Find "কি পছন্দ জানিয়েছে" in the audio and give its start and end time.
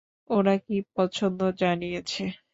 0.65-2.23